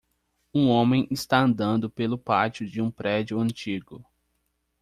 Um 0.51 0.67
homem 0.69 1.07
está 1.11 1.41
andando 1.43 1.87
pelo 1.87 2.17
pátio 2.17 2.67
de 2.67 2.81
um 2.81 2.89
prédio 2.89 3.39
antigo. 3.39 4.03